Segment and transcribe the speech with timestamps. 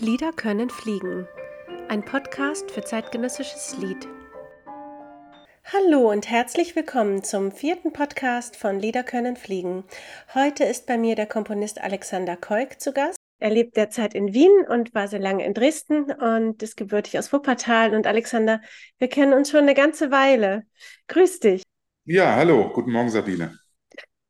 [0.00, 1.28] Lieder können fliegen.
[1.88, 4.08] Ein Podcast für zeitgenössisches Lied.
[5.62, 9.84] Hallo und herzlich willkommen zum vierten Podcast von Lieder können fliegen.
[10.32, 13.18] Heute ist bei mir der Komponist Alexander Keuk zu Gast.
[13.40, 17.30] Er lebt derzeit in Wien und war sehr lange in Dresden und ist gebürtig aus
[17.30, 17.94] Wuppertal.
[17.94, 18.62] Und Alexander,
[18.98, 20.62] wir kennen uns schon eine ganze Weile.
[21.08, 21.62] Grüß dich.
[22.06, 23.58] Ja, hallo, guten Morgen, Sabine.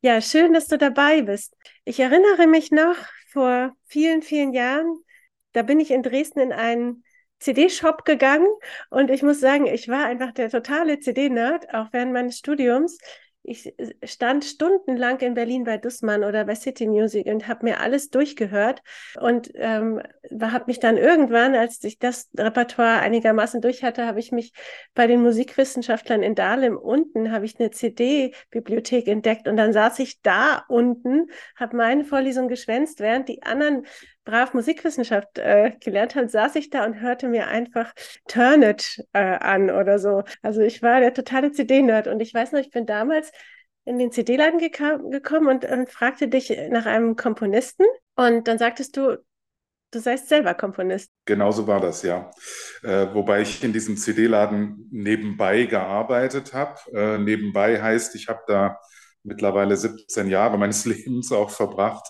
[0.00, 1.54] Ja, schön, dass du dabei bist.
[1.84, 2.96] Ich erinnere mich noch
[3.28, 5.04] vor vielen, vielen Jahren,
[5.52, 7.04] da bin ich in Dresden in einen
[7.40, 8.48] CD-Shop gegangen
[8.90, 12.98] und ich muss sagen, ich war einfach der totale CD-Nerd, auch während meines Studiums.
[13.42, 13.72] Ich
[14.04, 18.82] stand stundenlang in Berlin bei Dussmann oder bei City Music und habe mir alles durchgehört
[19.18, 20.02] und ähm,
[20.42, 24.52] habe mich dann irgendwann, als ich das Repertoire einigermaßen durch hatte, habe ich mich
[24.94, 30.20] bei den Musikwissenschaftlern in Dahlem unten, habe ich eine CD-Bibliothek entdeckt und dann saß ich
[30.20, 33.86] da unten, habe meine Vorlesung geschwänzt, während die anderen
[34.24, 37.92] brav Musikwissenschaft äh, gelernt habe, saß ich da und hörte mir einfach
[38.28, 40.22] Turnet äh, an oder so.
[40.42, 43.32] Also ich war der totale CD-Nerd und ich weiß noch, ich bin damals
[43.84, 49.18] in den CD-Laden gekommen und, und fragte dich nach einem Komponisten und dann sagtest du,
[49.92, 51.10] Du seist selber Komponist.
[51.24, 52.30] Genauso war das, ja.
[52.82, 56.78] Äh, wobei ich in diesem CD-Laden nebenbei gearbeitet habe.
[56.94, 58.78] Äh, nebenbei heißt, ich habe da
[59.24, 62.06] mittlerweile 17 Jahre meines Lebens auch verbracht.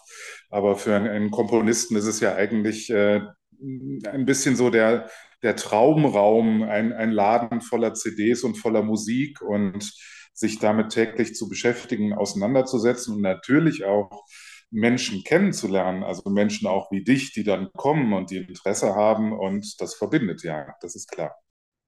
[0.51, 3.23] Aber für einen, Komponisten ist es ja eigentlich äh,
[3.61, 5.09] ein bisschen so der,
[5.43, 9.93] der Traumraum, ein, ein Laden voller CDs und voller Musik und
[10.33, 14.25] sich damit täglich zu beschäftigen, auseinanderzusetzen und natürlich auch
[14.71, 19.81] Menschen kennenzulernen, also Menschen auch wie dich, die dann kommen und die Interesse haben und
[19.81, 21.37] das verbindet ja, das ist klar.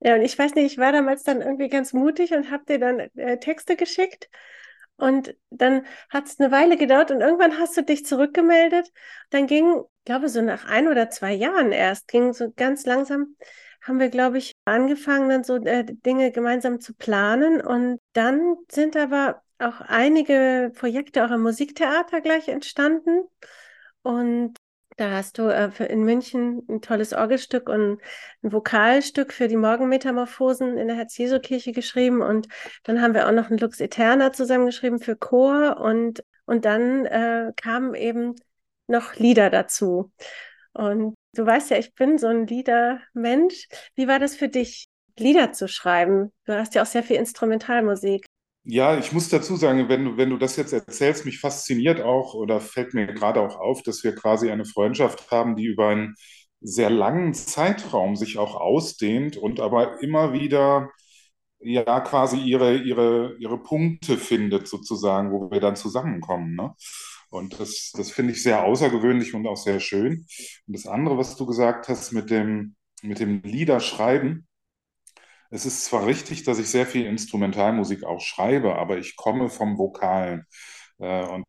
[0.00, 2.80] Ja, und ich weiß nicht, ich war damals dann irgendwie ganz mutig und habe dir
[2.80, 4.28] dann äh, Texte geschickt
[5.02, 8.92] und dann hat es eine Weile gedauert und irgendwann hast du dich zurückgemeldet.
[9.30, 13.34] Dann ging, ich glaube, so nach ein oder zwei Jahren erst, ging so ganz langsam,
[13.80, 17.60] haben wir, glaube ich, angefangen, dann so äh, Dinge gemeinsam zu planen.
[17.60, 23.22] Und dann sind aber auch einige Projekte auch im Musiktheater gleich entstanden.
[24.02, 24.56] Und
[24.96, 27.98] da hast du äh, in München ein tolles Orgelstück und
[28.42, 32.22] ein Vokalstück für die Morgenmetamorphosen in der Herz-Jesu-Kirche geschrieben.
[32.22, 32.48] Und
[32.84, 35.78] dann haben wir auch noch ein Lux Eterna zusammengeschrieben für Chor.
[35.78, 38.34] Und, und dann äh, kamen eben
[38.86, 40.12] noch Lieder dazu.
[40.72, 43.68] Und du weißt ja, ich bin so ein Liedermensch.
[43.94, 44.88] Wie war das für dich,
[45.18, 46.32] Lieder zu schreiben?
[46.46, 48.24] Du hast ja auch sehr viel Instrumentalmusik.
[48.64, 52.34] Ja, ich muss dazu sagen, wenn du, wenn du das jetzt erzählst, mich fasziniert auch
[52.34, 56.14] oder fällt mir gerade auch auf, dass wir quasi eine Freundschaft haben, die über einen
[56.60, 60.90] sehr langen Zeitraum sich auch ausdehnt und aber immer wieder
[61.60, 66.54] ja quasi ihre, ihre, ihre Punkte findet, sozusagen, wo wir dann zusammenkommen.
[66.56, 66.72] Ne?
[67.30, 70.26] Und das, das finde ich sehr außergewöhnlich und auch sehr schön.
[70.66, 74.46] Und das andere, was du gesagt hast mit dem, mit dem Liederschreiben,
[75.52, 79.78] es ist zwar richtig, dass ich sehr viel Instrumentalmusik auch schreibe, aber ich komme vom
[79.78, 80.46] Vokalen.
[80.98, 81.44] Äh, und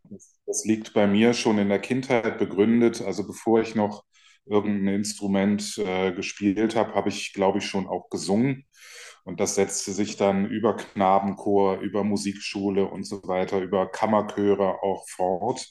[0.45, 3.01] das, liegt bei mir schon in der Kindheit begründet.
[3.01, 4.03] Also bevor ich noch
[4.45, 8.65] irgendein Instrument äh, gespielt habe, habe ich, glaube ich, schon auch gesungen.
[9.25, 15.07] Und das setzte sich dann über Knabenchor, über Musikschule und so weiter, über Kammerchöre auch
[15.07, 15.65] fort.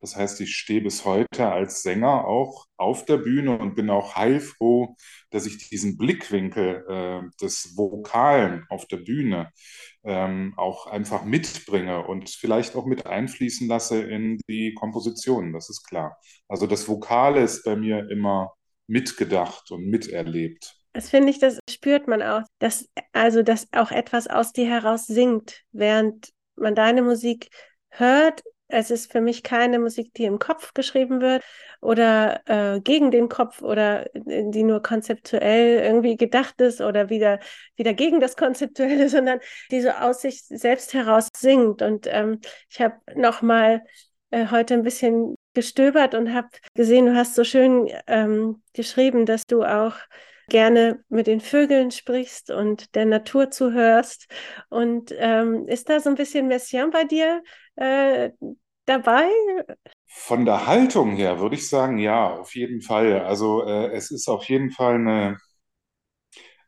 [0.00, 4.16] Das heißt, ich stehe bis heute als Sänger auch auf der Bühne und bin auch
[4.16, 4.96] heilfroh,
[5.30, 9.50] dass ich diesen Blickwinkel äh, des Vokalen auf der Bühne
[10.04, 15.52] ähm, auch einfach mitbringe und vielleicht auch mit einfließen lasse in die Kompositionen.
[15.52, 16.16] Das ist klar.
[16.48, 18.54] Also das Vokale ist bei mir immer
[18.86, 20.83] mitgedacht und miterlebt.
[20.94, 25.06] Das finde ich, das spürt man auch, dass also dass auch etwas aus dir heraus
[25.06, 27.50] singt, während man deine Musik
[27.90, 28.42] hört.
[28.68, 31.42] Es ist für mich keine Musik, die im Kopf geschrieben wird
[31.80, 37.40] oder äh, gegen den Kopf oder die nur konzeptuell irgendwie gedacht ist oder wieder,
[37.74, 39.40] wieder gegen das Konzeptuelle, sondern
[39.72, 41.82] die so aus sich selbst heraus singt.
[41.82, 42.40] Und ähm,
[42.70, 43.82] ich habe nochmal
[44.30, 49.42] äh, heute ein bisschen gestöbert und habe gesehen, du hast so schön ähm, geschrieben, dass
[49.44, 49.94] du auch
[50.48, 54.26] gerne mit den Vögeln sprichst und der Natur zuhörst.
[54.68, 57.42] Und ähm, ist da so ein bisschen Messiaen bei dir
[57.76, 58.30] äh,
[58.86, 59.28] dabei?
[60.06, 63.20] Von der Haltung her würde ich sagen, ja, auf jeden Fall.
[63.20, 65.38] Also äh, es ist auf jeden Fall eine,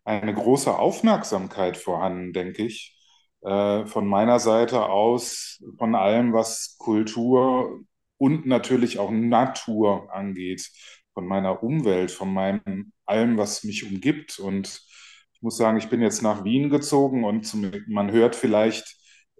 [0.04, 2.96] eine große Aufmerksamkeit vorhanden, denke ich.
[3.42, 7.80] Äh, von meiner Seite aus, von allem, was Kultur
[8.18, 10.70] und natürlich auch Natur angeht
[11.16, 14.38] von meiner Umwelt, von meinem allem, was mich umgibt.
[14.38, 14.82] Und
[15.32, 18.84] ich muss sagen, ich bin jetzt nach Wien gezogen und zum, man hört vielleicht,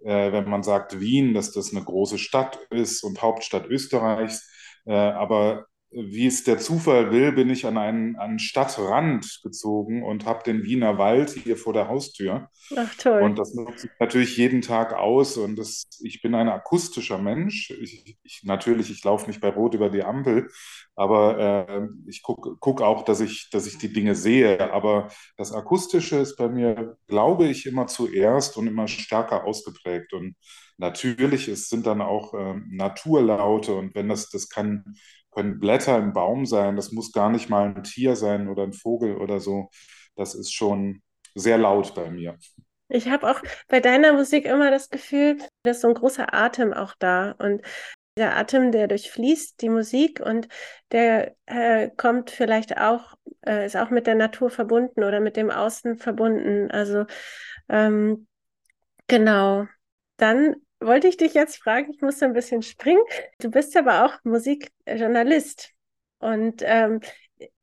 [0.03, 4.51] äh, wenn man sagt Wien, dass das eine große Stadt ist und Hauptstadt Österreichs.
[4.85, 10.25] Äh, aber wie es der Zufall will, bin ich an einen, an Stadtrand gezogen und
[10.25, 12.49] habe den Wiener Wald hier vor der Haustür.
[12.75, 13.21] Ach toll.
[13.21, 15.37] Und das nutze ich natürlich jeden Tag aus.
[15.37, 17.71] Und das, ich bin ein akustischer Mensch.
[17.71, 20.49] Ich, ich natürlich, ich laufe nicht bei Rot über die Ampel,
[20.95, 24.73] aber äh, ich gucke guck auch, dass ich, dass ich die Dinge sehe.
[24.73, 25.07] Aber
[25.37, 30.11] das Akustische ist bei mir, glaube ich, immer zuerst und immer stärker ausgeprägt.
[30.11, 30.35] Und
[30.77, 33.73] natürlich, es sind dann auch äh, Naturlaute.
[33.73, 34.95] Und wenn das, das kann
[35.37, 38.73] können Blätter im Baum sein, das muss gar nicht mal ein Tier sein oder ein
[38.73, 39.69] Vogel oder so.
[40.15, 41.03] Das ist schon
[41.35, 42.37] sehr laut bei mir.
[42.89, 46.73] Ich habe auch bei deiner Musik immer das Gefühl, da ist so ein großer Atem
[46.73, 47.35] auch da.
[47.37, 47.61] Und
[48.17, 50.47] der Atem, der durchfließt die Musik und
[50.91, 53.13] der äh, kommt vielleicht auch,
[53.45, 56.71] äh, ist auch mit der Natur verbunden oder mit dem Außen verbunden.
[56.71, 57.05] Also
[57.69, 58.27] ähm,
[59.07, 59.67] genau.
[60.15, 63.01] Dann wollte ich dich jetzt fragen, ich muss ein bisschen springen.
[63.39, 65.71] Du bist aber auch Musikjournalist.
[66.19, 66.99] Und ähm,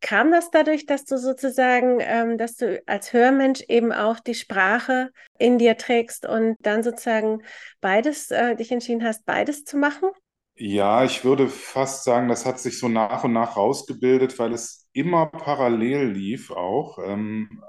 [0.00, 5.11] kam das dadurch, dass du sozusagen, ähm, dass du als Hörmensch eben auch die Sprache
[5.38, 7.43] in dir trägst und dann sozusagen
[7.81, 10.10] beides, äh, dich entschieden hast, beides zu machen?
[10.56, 14.88] Ja, ich würde fast sagen, das hat sich so nach und nach rausgebildet, weil es
[14.93, 16.99] immer parallel lief auch.
[17.05, 17.60] Ähm,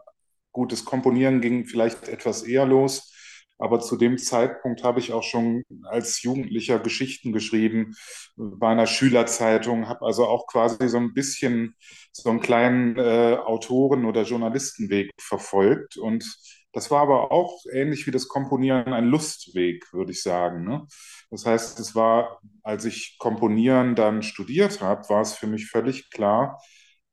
[0.51, 3.14] gutes Komponieren ging vielleicht etwas eher los
[3.57, 7.95] aber zu dem Zeitpunkt habe ich auch schon als Jugendlicher Geschichten geschrieben
[8.35, 11.75] bei einer Schülerzeitung, habe also auch quasi so ein bisschen
[12.11, 15.97] so einen kleinen äh, Autoren- oder Journalistenweg verfolgt.
[15.97, 16.25] Und
[16.73, 20.65] das war aber auch ähnlich wie das Komponieren ein Lustweg, würde ich sagen.
[20.65, 20.85] Ne?
[21.29, 26.09] Das heißt, es war, als ich Komponieren dann studiert habe, war es für mich völlig
[26.11, 26.59] klar,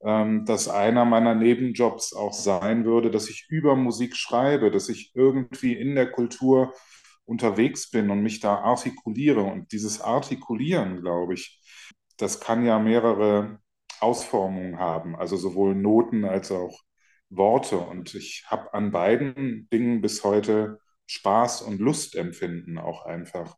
[0.02, 5.74] dass einer meiner Nebenjobs auch sein würde, dass ich über Musik schreibe, dass ich irgendwie
[5.74, 6.74] in der Kultur
[7.24, 9.42] unterwegs bin und mich da artikuliere.
[9.42, 11.60] Und dieses Artikulieren, glaube ich,
[12.16, 13.60] das kann ja mehrere
[14.00, 16.80] Ausformungen haben, also sowohl Noten als auch
[17.30, 17.78] Worte.
[17.78, 23.56] Und ich habe an beiden Dingen bis heute Spaß und Lustempfinden auch einfach.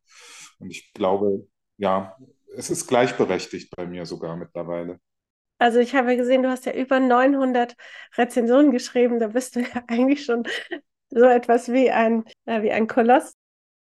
[0.59, 1.49] Und ich glaube,
[1.79, 2.17] ja,
[2.57, 5.01] es ist gleichberechtigt bei mir sogar mittlerweile.
[5.59, 7.75] Also ich habe gesehen, du hast ja über 900
[8.17, 9.19] Rezensionen geschrieben.
[9.19, 10.45] Da bist du ja eigentlich schon
[11.11, 13.35] so etwas wie ein, äh, wie ein Koloss.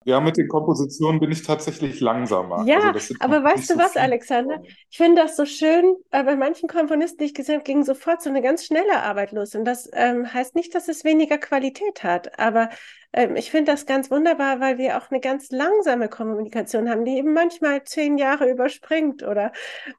[0.05, 2.65] Ja, mit den Kompositionen bin ich tatsächlich langsamer.
[2.65, 4.61] Ja, also aber weißt du so was, Alexander?
[4.89, 5.95] Ich finde das so schön.
[6.11, 9.31] Äh, bei manchen Komponisten, die ich gesehen habe, ging sofort so eine ganz schnelle Arbeit
[9.31, 9.55] los.
[9.55, 12.37] Und das ähm, heißt nicht, dass es weniger Qualität hat.
[12.37, 12.69] Aber
[13.13, 17.17] ähm, ich finde das ganz wunderbar, weil wir auch eine ganz langsame Kommunikation haben, die
[17.17, 19.51] eben manchmal zehn Jahre überspringt oder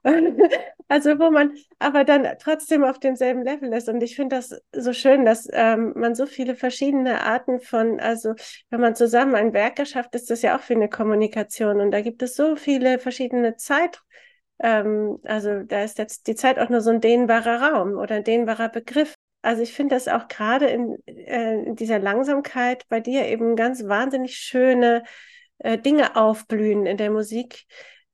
[0.89, 3.89] also wo man aber dann trotzdem auf demselben Level ist.
[3.89, 8.35] Und ich finde das so schön, dass ähm, man so viele verschiedene Arten von, also
[8.71, 11.81] wenn man zusammen ein Werk erschafft, ist das ja auch für eine Kommunikation.
[11.81, 14.03] Und da gibt es so viele verschiedene Zeit.
[14.59, 18.25] Ähm, also da ist jetzt die Zeit auch nur so ein dehnbarer Raum oder ein
[18.25, 19.15] dehnbarer Begriff.
[19.45, 23.87] Also ich finde das auch gerade in, äh, in, dieser Langsamkeit bei dir eben ganz
[23.87, 25.05] wahnsinnig schöne
[25.59, 27.67] äh, Dinge aufblühen in der Musik,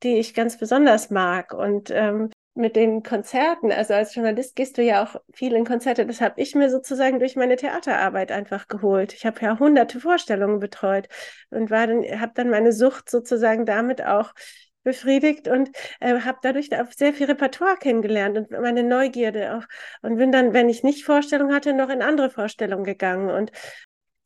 [0.03, 1.55] die ich ganz besonders mag.
[1.55, 6.05] Und ähm, mit den Konzerten, also als Journalist gehst du ja auch viel in Konzerte,
[6.05, 9.15] das habe ich mir sozusagen durch meine Theaterarbeit einfach geholt.
[9.15, 11.09] Ich habe ja hunderte Vorstellungen betreut
[11.51, 14.33] und dann, habe dann meine Sucht sozusagen damit auch
[14.83, 19.65] befriedigt und äh, habe dadurch auch sehr viel Repertoire kennengelernt und meine Neugierde auch.
[20.03, 23.53] Und bin dann, wenn ich nicht Vorstellung hatte, noch in andere Vorstellungen gegangen und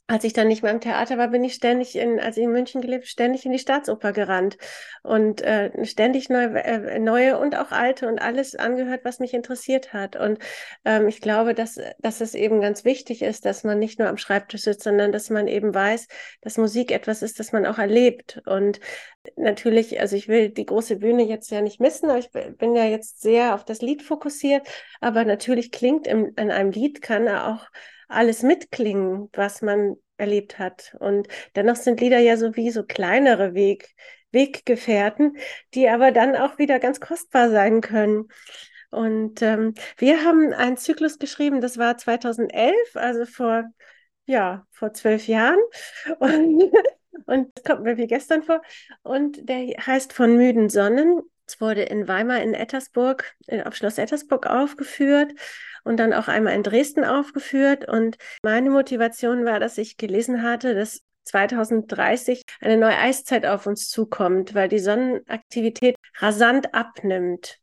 [0.07, 2.53] als ich dann nicht mehr im Theater war, bin ich ständig in, als ich in
[2.53, 4.59] München gelebt, ständig in die Staatsoper gerannt
[5.03, 9.95] und äh, ständig neu, äh, neue und auch alte und alles angehört, was mich interessiert
[9.95, 10.17] hat.
[10.17, 10.41] Und
[10.85, 14.19] ähm, ich glaube, dass, dass es eben ganz wichtig ist, dass man nicht nur am
[14.19, 16.07] Schreibtisch sitzt, sondern dass man eben weiß,
[16.43, 18.43] dass Musik etwas ist, das man auch erlebt.
[18.45, 18.81] Und
[19.37, 22.85] natürlich, also ich will die große Bühne jetzt ja nicht missen, aber ich bin ja
[22.85, 24.67] jetzt sehr auf das Lied fokussiert.
[25.01, 27.69] Aber natürlich klingt im, in einem Lied kann er auch
[28.15, 30.97] alles mitklingen, was man erlebt hat.
[31.01, 33.95] Und dennoch sind Lieder ja so wie so kleinere Weg,
[34.33, 35.37] Weggefährten,
[35.75, 38.29] die aber dann auch wieder ganz kostbar sein können.
[38.91, 43.65] Und ähm, wir haben einen Zyklus geschrieben, das war 2011, also vor,
[44.27, 45.59] ja, vor zwölf Jahren.
[46.19, 46.73] Und,
[47.27, 48.63] und das kommt mir wie gestern vor.
[49.03, 51.23] Und der heißt Von müden Sonnen.
[51.47, 55.33] Es wurde in Weimar in Ettersburg, äh, auf Schloss Ettersburg aufgeführt
[55.85, 57.87] und dann auch einmal in Dresden aufgeführt.
[57.89, 63.89] Und meine Motivation war, dass ich gelesen hatte, dass 2030 eine neue Eiszeit auf uns
[63.89, 67.59] zukommt, weil die Sonnenaktivität rasant abnimmt.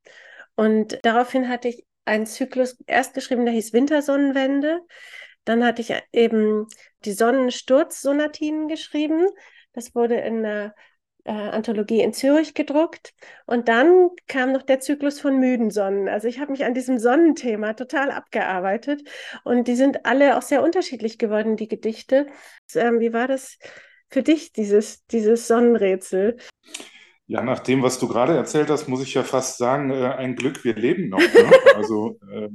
[0.56, 4.82] Und daraufhin hatte ich einen Zyklus erst geschrieben, der hieß Wintersonnenwende.
[5.46, 6.68] Dann hatte ich eben
[7.06, 9.28] die Sonnensturzsonatinen geschrieben.
[9.74, 10.74] Das wurde in einer
[11.24, 13.14] äh, Anthologie in Zürich gedruckt.
[13.46, 16.10] Und dann kam noch der Zyklus von müden Sonnen.
[16.10, 19.04] Also ich habe mich an diesem Sonnenthema total abgearbeitet.
[19.44, 22.28] Und die sind alle auch sehr unterschiedlich geworden, die Gedichte.
[22.76, 23.58] Ähm, wie war das
[24.10, 26.38] für dich, dieses, dieses Sonnenrätsel?
[27.32, 30.36] Ja, nach dem, was du gerade erzählt hast, muss ich ja fast sagen, äh, ein
[30.36, 31.20] Glück, wir leben noch.
[31.20, 31.52] Ne?
[31.78, 32.50] Also äh,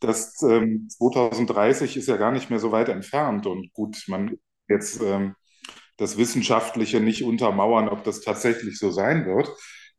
[0.00, 3.46] das ähm, 2030 ist ja gar nicht mehr so weit entfernt.
[3.46, 4.36] Und gut, man
[4.68, 5.36] jetzt ähm,
[5.96, 9.48] das Wissenschaftliche nicht untermauern, ob das tatsächlich so sein wird.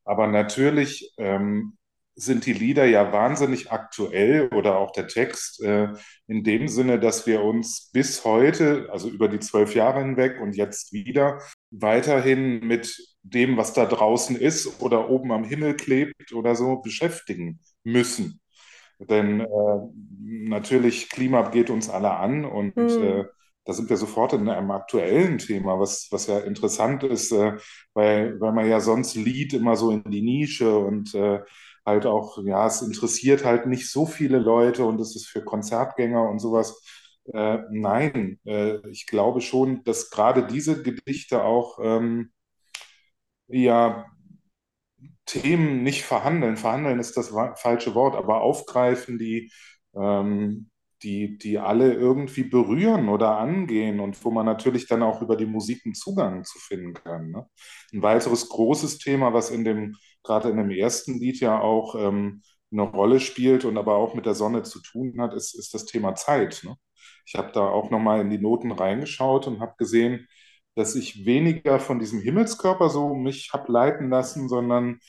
[0.04, 1.78] Aber natürlich ähm,
[2.16, 5.94] sind die Lieder ja wahnsinnig aktuell oder auch der Text äh,
[6.28, 10.58] in dem Sinne, dass wir uns bis heute, also über die zwölf Jahre hinweg und
[10.58, 11.40] jetzt wieder,
[11.72, 17.60] weiterhin mit dem, was da draußen ist oder oben am Himmel klebt oder so, beschäftigen
[17.84, 18.42] müssen.
[19.00, 19.48] Denn äh,
[20.20, 23.04] natürlich, Klima geht uns alle an und mhm.
[23.04, 23.26] äh,
[23.66, 27.58] da sind wir sofort in einem aktuellen Thema, was, was ja interessant ist, äh,
[27.94, 31.42] weil, weil man ja sonst Lied immer so in die Nische und äh,
[31.86, 36.28] halt auch, ja, es interessiert halt nicht so viele Leute und es ist für Konzertgänger
[36.30, 36.82] und sowas.
[37.34, 42.32] Äh, nein, äh, ich glaube schon, dass gerade diese Gedichte auch ähm,
[43.48, 44.06] ja
[45.26, 46.58] Themen nicht verhandeln.
[46.58, 49.52] Verhandeln ist das falsche Wort, aber aufgreifen, die
[49.96, 50.70] ähm,
[51.04, 55.46] die, die alle irgendwie berühren oder angehen und wo man natürlich dann auch über die
[55.46, 57.32] Musik einen Zugang zu finden kann.
[57.32, 57.46] Ne?
[57.94, 62.42] Ein weiteres großes Thema, was in dem, gerade in dem ersten Lied ja auch ähm,
[62.72, 65.86] eine Rolle spielt und aber auch mit der Sonne zu tun hat, ist, ist das
[65.86, 66.62] Thema Zeit.
[66.64, 66.76] Ne?
[67.26, 70.28] Ich habe da auch nochmal in die Noten reingeschaut und habe gesehen,
[70.78, 75.00] dass ich weniger von diesem Himmelskörper so mich habe leiten lassen, sondern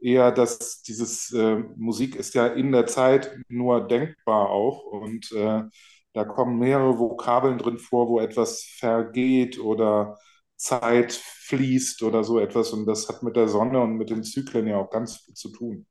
[0.00, 5.64] eher, dass dieses äh, Musik ist ja in der Zeit nur denkbar auch und äh,
[6.12, 10.16] da kommen mehrere Vokabeln drin vor, wo etwas vergeht oder
[10.54, 14.68] Zeit fließt oder so etwas und das hat mit der Sonne und mit den Zyklen
[14.68, 15.86] ja auch ganz viel zu tun.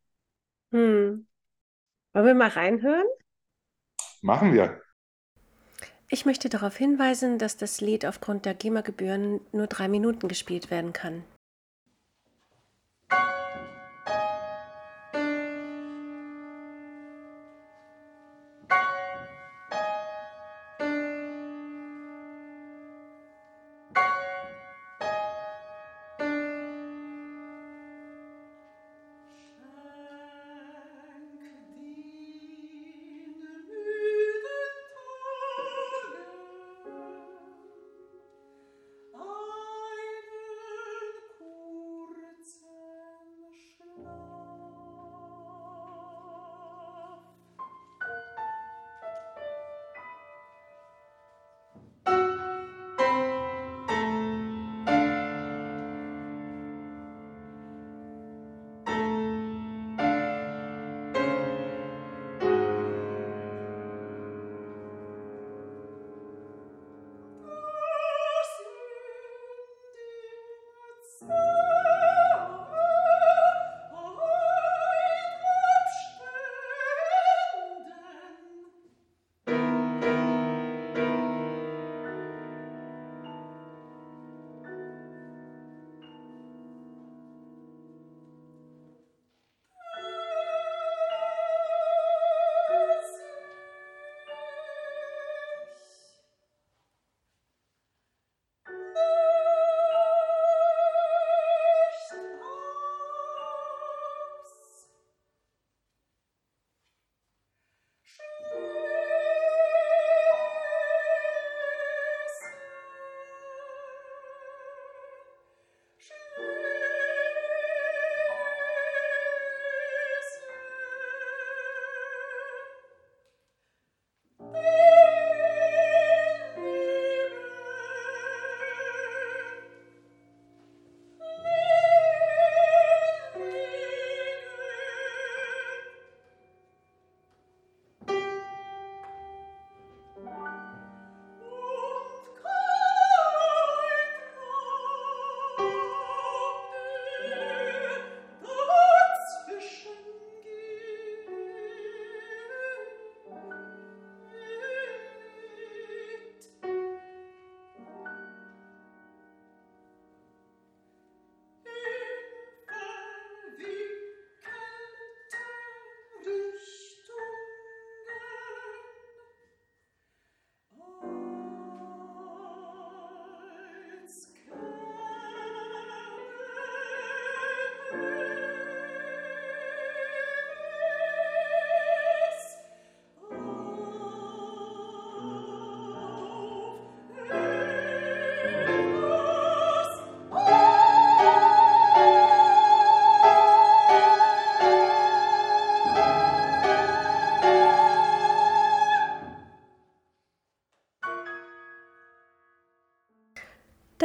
[0.71, 1.27] Hm.
[2.13, 3.05] Wollen wir mal reinhören?
[4.21, 4.81] Machen wir.
[6.07, 10.93] Ich möchte darauf hinweisen, dass das Lied aufgrund der GEMA-Gebühren nur drei Minuten gespielt werden
[10.93, 11.23] kann.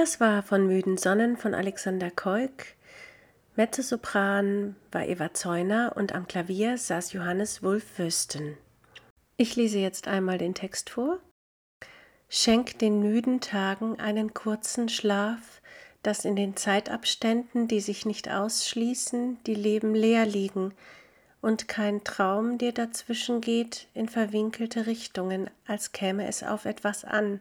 [0.03, 2.69] Das war von Müden Sonnen von Alexander Keuk.
[3.55, 8.57] Mezzosopran war Eva Zeuner und am Klavier saß Johannes Wulf Wüsten.
[9.37, 11.19] Ich lese jetzt einmal den Text vor.
[12.31, 15.61] Schenk den müden Tagen einen kurzen Schlaf,
[16.03, 20.73] dass in den Zeitabständen, die sich nicht ausschließen, die Leben leer liegen
[21.43, 27.41] und kein Traum dir dazwischen geht in verwinkelte Richtungen, als käme es auf etwas an.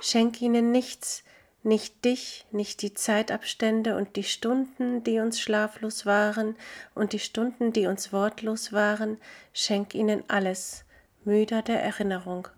[0.00, 1.24] Schenk ihnen nichts,
[1.62, 6.56] nicht dich, nicht die Zeitabstände und die Stunden, die uns schlaflos waren,
[6.94, 9.18] und die Stunden, die uns wortlos waren,
[9.52, 10.84] schenk ihnen alles,
[11.24, 12.48] müder der Erinnerung.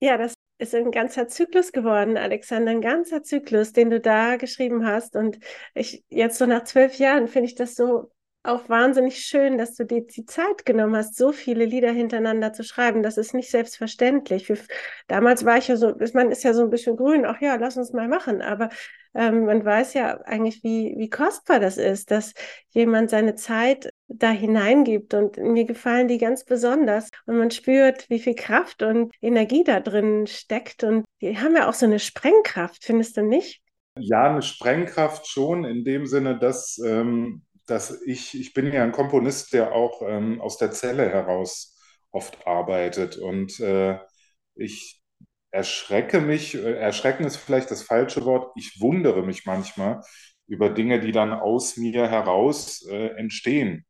[0.00, 4.86] Ja, das ist ein ganzer Zyklus geworden, Alexander, ein ganzer Zyklus, den du da geschrieben
[4.86, 5.16] hast.
[5.16, 5.38] Und
[5.74, 8.10] ich jetzt so nach zwölf Jahren finde ich das so
[8.46, 12.64] auch wahnsinnig schön, dass du dir die Zeit genommen hast, so viele Lieder hintereinander zu
[12.64, 13.02] schreiben.
[13.02, 14.46] Das ist nicht selbstverständlich.
[14.46, 14.58] Für,
[15.08, 17.76] damals war ich ja so, man ist ja so ein bisschen grün, ach ja, lass
[17.76, 18.42] uns mal machen.
[18.42, 18.68] Aber
[19.14, 22.34] ähm, man weiß ja eigentlich, wie, wie kostbar das ist, dass
[22.70, 25.14] jemand seine Zeit da hineingibt.
[25.14, 27.10] Und mir gefallen die ganz besonders.
[27.26, 30.84] Und man spürt, wie viel Kraft und Energie da drin steckt.
[30.84, 33.62] Und die haben ja auch so eine Sprengkraft, findest du nicht?
[33.98, 38.92] Ja, eine Sprengkraft schon, in dem Sinne, dass ähm, dass ich, ich bin ja ein
[38.92, 41.76] Komponist, der auch ähm, aus der Zelle heraus
[42.12, 43.98] oft arbeitet und äh,
[44.54, 45.02] ich
[45.50, 50.02] erschrecke mich, äh, erschrecken ist vielleicht das falsche Wort, ich wundere mich manchmal
[50.46, 53.84] über Dinge, die dann aus mir heraus äh, entstehen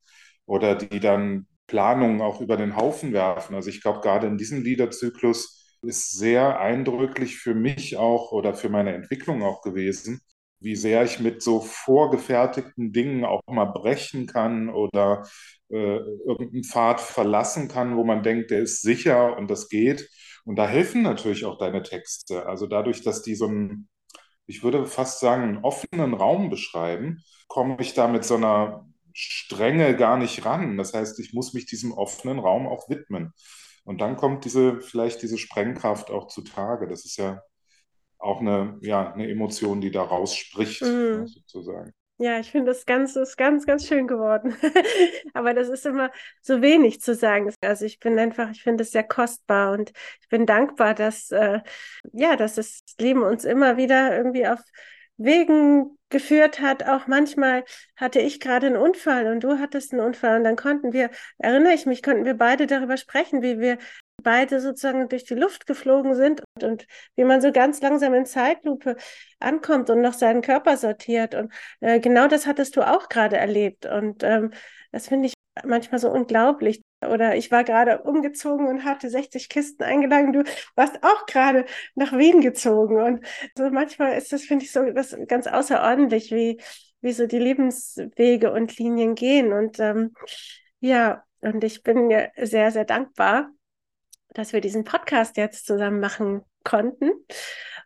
[0.46, 3.54] oder die dann Planungen auch über den Haufen werfen.
[3.54, 8.68] Also ich glaube, gerade in diesem Liederzyklus ist sehr eindrücklich für mich auch oder für
[8.68, 10.20] meine Entwicklung auch gewesen,
[10.60, 15.26] wie sehr ich mit so vorgefertigten Dingen auch mal brechen kann oder
[15.68, 20.08] äh, irgendeinen Pfad verlassen kann, wo man denkt, der ist sicher und das geht.
[20.44, 22.46] Und da helfen natürlich auch deine Texte.
[22.46, 23.88] Also dadurch, dass die so einen,
[24.46, 29.96] ich würde fast sagen, einen offenen Raum beschreiben, komme ich da mit so einer Strenge
[29.96, 30.76] gar nicht ran.
[30.76, 33.32] Das heißt, ich muss mich diesem offenen Raum auch widmen.
[33.84, 36.88] Und dann kommt diese, vielleicht diese Sprengkraft auch zutage.
[36.88, 37.42] Das ist ja
[38.18, 40.88] auch eine, ja, eine Emotion, die da rausspricht, mhm.
[40.88, 41.92] Ne, sozusagen.
[42.18, 44.56] Ja, ich finde das ganz, ist ganz, ganz schön geworden.
[45.34, 47.52] Aber das ist immer so wenig zu sagen.
[47.60, 51.60] Also ich bin einfach, ich finde es sehr kostbar und ich bin dankbar, dass, äh,
[52.12, 54.60] ja, dass das Leben uns immer wieder irgendwie auf
[55.18, 56.88] Wegen geführt hat.
[56.88, 57.64] Auch manchmal
[57.96, 61.74] hatte ich gerade einen Unfall und du hattest einen Unfall und dann konnten wir, erinnere
[61.74, 63.76] ich mich, konnten wir beide darüber sprechen, wie wir
[64.26, 68.26] beide sozusagen durch die Luft geflogen sind und, und wie man so ganz langsam in
[68.26, 68.96] Zeitlupe
[69.38, 71.36] ankommt und noch seinen Körper sortiert.
[71.36, 73.86] Und äh, genau das hattest du auch gerade erlebt.
[73.86, 74.50] Und ähm,
[74.90, 75.34] das finde ich
[75.64, 76.82] manchmal so unglaublich.
[77.08, 80.32] Oder ich war gerade umgezogen und hatte 60 Kisten eingeladen.
[80.32, 80.42] Du
[80.74, 83.00] warst auch gerade nach Wien gezogen.
[83.00, 83.24] Und
[83.56, 86.60] so manchmal ist das, finde ich, so das ganz außerordentlich, wie,
[87.00, 89.52] wie so die Lebenswege und Linien gehen.
[89.52, 90.14] Und ähm,
[90.80, 93.52] ja, und ich bin mir sehr, sehr dankbar,
[94.36, 97.10] dass wir diesen Podcast jetzt zusammen machen konnten.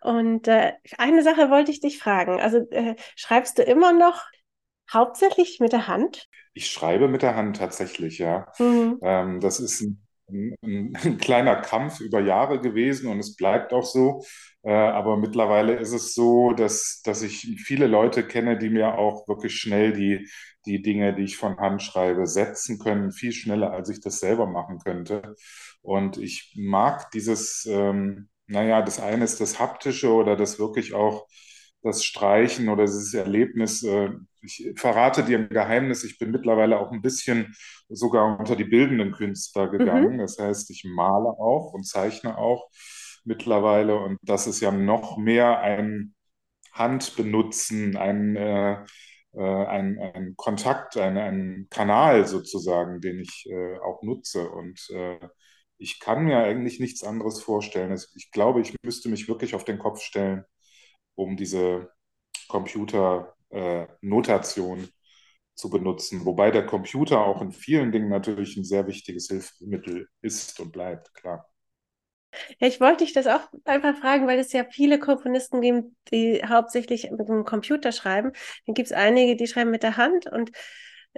[0.01, 2.41] Und äh, eine Sache wollte ich dich fragen.
[2.41, 4.25] Also äh, schreibst du immer noch
[4.93, 6.27] hauptsächlich mit der Hand?
[6.55, 8.51] Ich schreibe mit der Hand tatsächlich, ja.
[8.59, 8.99] Mhm.
[9.03, 13.85] Ähm, das ist ein, ein, ein, kleiner Kampf über Jahre gewesen und es bleibt auch
[13.85, 14.25] so.
[14.62, 19.27] Äh, aber mittlerweile ist es so, dass, dass ich viele Leute kenne, die mir auch
[19.29, 20.29] wirklich schnell die,
[20.66, 24.47] die Dinge, die ich von Hand schreibe, setzen können, viel schneller, als ich das selber
[24.47, 25.35] machen könnte.
[25.83, 31.27] Und ich mag dieses, ähm, naja, das eine ist das Haptische oder das wirklich auch
[31.83, 33.83] das Streichen oder dieses Erlebnis.
[33.83, 34.11] Äh,
[34.42, 37.55] ich verrate dir ein Geheimnis, ich bin mittlerweile auch ein bisschen
[37.88, 40.14] sogar unter die bildenden Künstler gegangen.
[40.14, 40.18] Mhm.
[40.18, 42.68] Das heißt, ich male auch und zeichne auch
[43.24, 46.14] mittlerweile und das ist ja noch mehr ein
[46.72, 48.85] Handbenutzen, ein, äh,
[49.35, 55.18] äh, ein, ein Kontakt, ein, ein Kanal sozusagen, den ich äh, auch nutze und äh,
[55.79, 57.98] ich kann mir eigentlich nichts anderes vorstellen.
[58.14, 60.44] Ich glaube, ich müsste mich wirklich auf den Kopf stellen,
[61.14, 61.90] um diese
[62.48, 63.87] Computernotation äh,
[65.55, 66.25] zu benutzen.
[66.25, 71.15] Wobei der Computer auch in vielen Dingen natürlich ein sehr wichtiges Hilfsmittel ist und bleibt,
[71.15, 71.47] klar.
[72.61, 76.43] Ja, ich wollte dich das auch einfach fragen, weil es ja viele Komponisten gibt, die
[76.47, 78.33] hauptsächlich mit dem Computer schreiben.
[78.67, 80.53] Dann gibt es einige, die schreiben mit der Hand und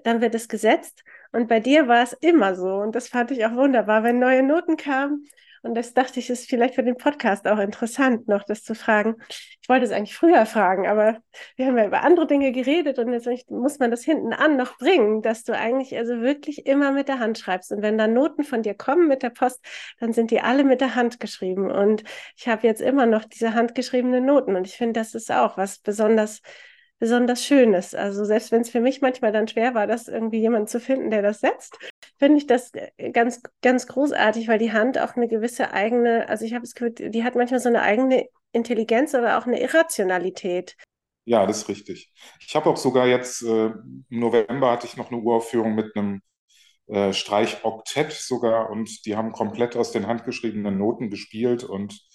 [0.05, 1.05] dann wird es gesetzt.
[1.33, 2.77] Und bei dir war es immer so.
[2.77, 5.27] Und das fand ich auch wunderbar, wenn neue Noten kamen
[5.63, 9.17] Und das dachte ich, ist vielleicht für den Podcast auch interessant, noch das zu fragen.
[9.29, 11.19] Ich wollte es eigentlich früher fragen, aber
[11.57, 14.77] wir haben ja über andere Dinge geredet und jetzt muss man das hinten an noch
[14.79, 17.71] bringen, dass du eigentlich also wirklich immer mit der Hand schreibst.
[17.71, 19.65] Und wenn dann Noten von dir kommen mit der Post,
[20.01, 21.71] dann sind die alle mit der Hand geschrieben.
[21.71, 22.03] Und
[22.37, 24.57] ich habe jetzt immer noch diese handgeschriebenen Noten.
[24.57, 26.41] Und ich finde, das ist auch was besonders
[27.03, 27.97] besonders Schönes.
[27.97, 31.11] Also selbst wenn es für mich manchmal dann schwer war, das irgendwie jemanden zu finden,
[31.11, 31.77] der das setzt,
[32.23, 36.45] finde ich das äh, ganz, ganz großartig, weil die Hand auch eine gewisse eigene, also
[36.45, 40.77] ich habe es Gefühl, die hat manchmal so eine eigene Intelligenz, aber auch eine Irrationalität.
[41.25, 42.13] Ja, das ist richtig.
[42.39, 46.23] Ich habe auch sogar jetzt, äh, im November hatte ich noch eine Uraufführung mit einem
[46.87, 52.07] äh, Streichoktett sogar und die haben komplett aus den handgeschriebenen Noten gespielt und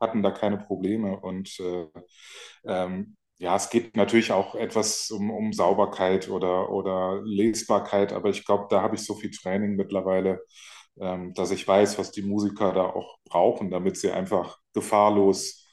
[0.00, 1.18] hatten da keine Probleme.
[1.18, 1.86] Und äh,
[2.66, 8.44] ähm, ja, es geht natürlich auch etwas um, um Sauberkeit oder, oder Lesbarkeit, aber ich
[8.44, 10.40] glaube, da habe ich so viel Training mittlerweile,
[10.98, 15.68] ähm, dass ich weiß, was die Musiker da auch brauchen, damit sie einfach gefahrlos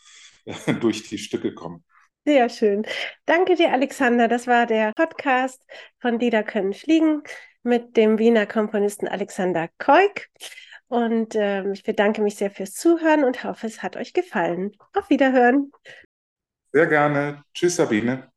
[0.82, 1.86] durch die Stücke kommen.
[2.26, 2.86] Sehr schön.
[3.26, 4.28] Danke dir, Alexander.
[4.28, 5.62] Das war der Podcast
[5.99, 7.23] von Lieder können fliegen
[7.63, 10.28] mit dem Wiener Komponisten Alexander Keuk.
[10.88, 14.71] Und äh, ich bedanke mich sehr fürs Zuhören und hoffe, es hat euch gefallen.
[14.93, 15.71] Auf Wiederhören.
[16.74, 17.44] Sehr gerne.
[17.54, 18.33] Tschüss, Sabine.